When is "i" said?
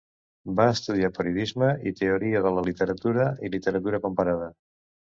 1.91-1.95, 3.47-3.55